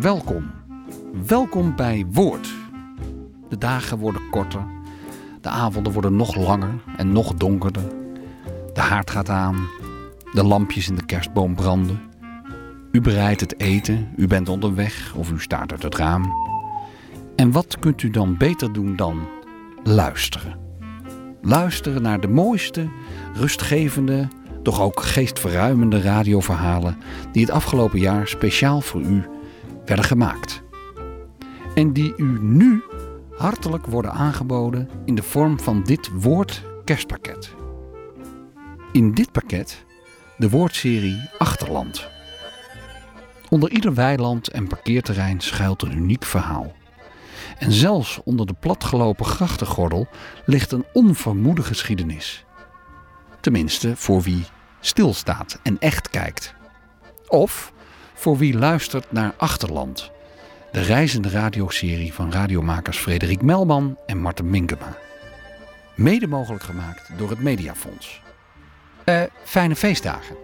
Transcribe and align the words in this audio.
welkom. 0.00 0.50
Welkom 1.26 1.76
bij 1.76 2.06
Woord. 2.10 2.48
De 3.48 3.58
dagen 3.58 3.98
worden 3.98 4.30
korter, 4.30 4.64
de 5.40 5.48
avonden 5.48 5.92
worden 5.92 6.16
nog 6.16 6.36
langer 6.36 6.82
en 6.96 7.12
nog 7.12 7.34
donkerder. 7.34 7.82
De 8.72 8.80
haard 8.80 9.10
gaat 9.10 9.28
aan, 9.28 9.68
de 10.32 10.44
lampjes 10.44 10.88
in 10.88 10.94
de 10.94 11.04
kerstboom 11.04 11.54
branden. 11.54 12.00
U 12.92 13.00
bereidt 13.00 13.40
het 13.40 13.60
eten, 13.60 14.08
u 14.16 14.26
bent 14.26 14.48
onderweg 14.48 15.14
of 15.16 15.30
u 15.30 15.40
staart 15.40 15.72
uit 15.72 15.82
het 15.82 15.96
raam. 15.96 16.32
En 17.36 17.50
wat 17.50 17.78
kunt 17.78 18.02
u 18.02 18.10
dan 18.10 18.36
beter 18.36 18.72
doen 18.72 18.96
dan 18.96 19.20
luisteren? 19.82 20.58
Luisteren 21.42 22.02
naar 22.02 22.20
de 22.20 22.28
mooiste, 22.28 22.88
rustgevende, 23.34 24.28
doch 24.62 24.80
ook 24.80 25.00
geestverruimende 25.00 26.00
radioverhalen 26.00 26.96
die 27.32 27.42
het 27.42 27.54
afgelopen 27.54 27.98
jaar 27.98 28.28
speciaal 28.28 28.80
voor 28.80 29.00
u 29.00 29.24
werden 29.84 30.04
gemaakt. 30.04 30.62
En 31.74 31.92
die 31.92 32.14
u 32.16 32.38
nu 32.40 32.82
hartelijk 33.36 33.86
worden 33.86 34.12
aangeboden 34.12 34.88
in 35.04 35.14
de 35.14 35.22
vorm 35.22 35.60
van 35.60 35.82
dit 35.82 36.10
woord 36.12 36.62
kerstpakket. 36.84 37.54
In 38.92 39.12
dit 39.12 39.32
pakket 39.32 39.84
de 40.36 40.50
woordserie 40.50 41.28
Achterland. 41.38 42.08
Onder 43.48 43.70
ieder 43.70 43.94
weiland 43.94 44.48
en 44.48 44.66
parkeerterrein 44.66 45.40
schuilt 45.40 45.82
een 45.82 45.96
uniek 45.96 46.24
verhaal. 46.24 46.72
En 47.58 47.72
zelfs 47.72 48.20
onder 48.24 48.46
de 48.46 48.54
platgelopen 48.60 49.26
grachtengordel 49.26 50.08
ligt 50.46 50.72
een 50.72 50.84
onvermoede 50.92 51.62
geschiedenis. 51.62 52.44
Tenminste, 53.40 53.96
voor 53.96 54.22
wie 54.22 54.44
stilstaat 54.80 55.60
en 55.62 55.78
echt 55.78 56.10
kijkt. 56.10 56.54
Of 57.28 57.72
voor 58.22 58.36
wie 58.36 58.58
luistert 58.58 59.12
naar 59.12 59.34
Achterland, 59.36 60.10
de 60.72 60.80
reizende 60.80 61.28
radioserie 61.28 62.12
van 62.12 62.32
radiomakers 62.32 62.98
Frederik 62.98 63.42
Melman 63.42 63.98
en 64.06 64.18
Marten 64.18 64.50
Minkema. 64.50 64.96
Mede 65.96 66.26
mogelijk 66.26 66.62
gemaakt 66.62 67.10
door 67.18 67.30
het 67.30 67.40
Mediafonds. 67.40 68.22
Eh, 69.04 69.22
fijne 69.44 69.76
feestdagen. 69.76 70.36